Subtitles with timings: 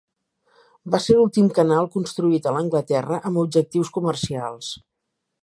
[0.95, 4.73] Va ser l'últim canal construït a Anglaterra amb objectius comercials.